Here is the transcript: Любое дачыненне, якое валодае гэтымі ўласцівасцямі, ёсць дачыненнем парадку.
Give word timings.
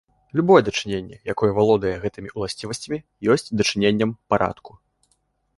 Любое 0.39 0.61
дачыненне, 0.67 1.19
якое 1.33 1.49
валодае 1.57 1.93
гэтымі 2.05 2.33
ўласцівасцямі, 2.39 2.97
ёсць 3.35 3.49
дачыненнем 3.63 4.11
парадку. 4.33 4.71